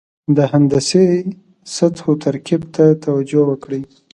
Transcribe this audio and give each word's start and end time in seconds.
د 0.35 0.37
هندسي 0.51 1.07
سطحو 1.75 2.11
ترکیب 2.25 2.61
ته 2.75 2.85
توجه 3.03 3.41
وکړئ. 3.47 3.81